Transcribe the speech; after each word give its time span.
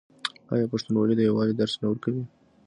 آیا 0.53 0.65
پښتونولي 0.71 1.15
د 1.17 1.21
یووالي 1.29 1.53
درس 1.57 1.73
نه 1.81 1.85
ورکوي؟ 1.89 2.23